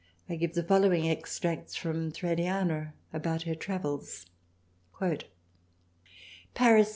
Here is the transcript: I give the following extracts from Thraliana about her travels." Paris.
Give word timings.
I 0.27 0.35
give 0.35 0.55
the 0.55 0.63
following 0.63 1.07
extracts 1.07 1.75
from 1.75 2.11
Thraliana 2.11 2.93
about 3.13 3.43
her 3.43 3.53
travels." 3.53 4.25
Paris. 6.55 6.89